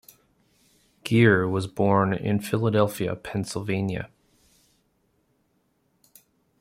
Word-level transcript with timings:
Gere 1.03 1.47
was 1.47 1.67
born 1.67 2.11
in 2.11 2.39
Philadelphia, 2.39 3.15
Pennsylvania. 3.15 4.09